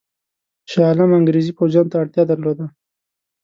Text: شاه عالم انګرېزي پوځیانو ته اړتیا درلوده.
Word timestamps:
شاه 0.71 0.85
عالم 0.89 1.09
انګرېزي 1.19 1.51
پوځیانو 1.59 1.91
ته 1.91 1.97
اړتیا 2.01 2.23
درلوده. 2.27 2.65